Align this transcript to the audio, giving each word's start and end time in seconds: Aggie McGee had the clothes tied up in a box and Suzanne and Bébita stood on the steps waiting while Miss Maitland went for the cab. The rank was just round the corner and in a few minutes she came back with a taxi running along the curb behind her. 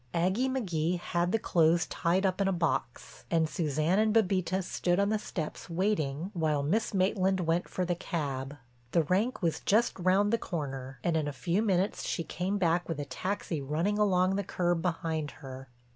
Aggie 0.15 0.49
McGee 0.49 0.97
had 0.99 1.31
the 1.31 1.37
clothes 1.37 1.85
tied 1.85 2.25
up 2.25 2.41
in 2.41 2.47
a 2.47 2.51
box 2.51 3.23
and 3.29 3.47
Suzanne 3.47 3.99
and 3.99 4.15
Bébita 4.15 4.63
stood 4.63 4.99
on 4.99 5.09
the 5.09 5.19
steps 5.19 5.69
waiting 5.69 6.31
while 6.33 6.63
Miss 6.63 6.91
Maitland 6.91 7.41
went 7.41 7.69
for 7.69 7.85
the 7.85 7.93
cab. 7.93 8.57
The 8.93 9.03
rank 9.03 9.43
was 9.43 9.59
just 9.59 9.99
round 9.99 10.33
the 10.33 10.39
corner 10.39 10.97
and 11.03 11.15
in 11.15 11.27
a 11.27 11.31
few 11.31 11.61
minutes 11.61 12.01
she 12.03 12.23
came 12.23 12.57
back 12.57 12.89
with 12.89 12.99
a 12.99 13.05
taxi 13.05 13.61
running 13.61 13.99
along 13.99 14.37
the 14.37 14.43
curb 14.43 14.81
behind 14.81 15.29
her. 15.45 15.69